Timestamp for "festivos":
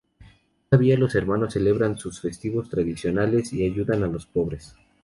2.21-2.67